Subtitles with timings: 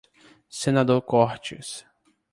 [0.61, 1.85] Senador Cortes